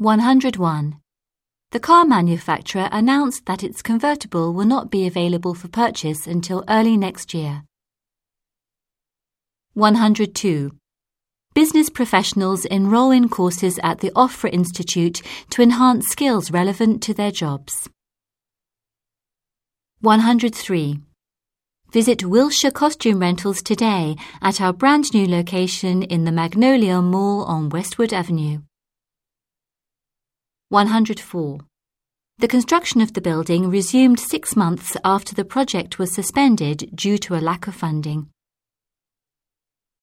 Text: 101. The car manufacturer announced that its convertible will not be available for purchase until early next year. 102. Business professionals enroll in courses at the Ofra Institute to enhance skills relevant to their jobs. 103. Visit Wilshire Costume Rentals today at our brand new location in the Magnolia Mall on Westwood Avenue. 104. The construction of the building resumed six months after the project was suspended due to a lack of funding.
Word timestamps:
101. 0.00 0.96
The 1.72 1.80
car 1.80 2.04
manufacturer 2.04 2.88
announced 2.92 3.46
that 3.46 3.64
its 3.64 3.82
convertible 3.82 4.54
will 4.54 4.64
not 4.64 4.92
be 4.92 5.08
available 5.08 5.54
for 5.54 5.66
purchase 5.66 6.24
until 6.24 6.62
early 6.68 6.96
next 6.96 7.34
year. 7.34 7.64
102. 9.74 10.70
Business 11.52 11.90
professionals 11.90 12.64
enroll 12.64 13.10
in 13.10 13.28
courses 13.28 13.80
at 13.82 13.98
the 13.98 14.12
Ofra 14.12 14.52
Institute 14.52 15.20
to 15.50 15.62
enhance 15.62 16.06
skills 16.06 16.52
relevant 16.52 17.02
to 17.02 17.12
their 17.12 17.32
jobs. 17.32 17.88
103. 20.02 21.00
Visit 21.90 22.24
Wilshire 22.24 22.70
Costume 22.70 23.18
Rentals 23.18 23.62
today 23.62 24.14
at 24.42 24.60
our 24.60 24.72
brand 24.72 25.12
new 25.12 25.26
location 25.26 26.04
in 26.04 26.22
the 26.22 26.30
Magnolia 26.30 27.02
Mall 27.02 27.42
on 27.46 27.68
Westwood 27.68 28.12
Avenue. 28.12 28.60
104. 30.70 31.60
The 32.36 32.46
construction 32.46 33.00
of 33.00 33.14
the 33.14 33.22
building 33.22 33.70
resumed 33.70 34.20
six 34.20 34.54
months 34.54 34.98
after 35.02 35.34
the 35.34 35.46
project 35.46 35.98
was 35.98 36.14
suspended 36.14 36.90
due 36.94 37.16
to 37.18 37.36
a 37.36 37.40
lack 37.40 37.68
of 37.68 37.74
funding. 37.74 38.28